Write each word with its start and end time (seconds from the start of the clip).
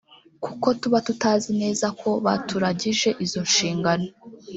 kuko 0.43 0.67
tuba 0.81 0.99
tuzi 1.05 1.51
neza 1.61 1.87
ko 1.99 2.09
baturagije 2.25 3.09
izo 3.25 3.39
nshingano 3.49 4.07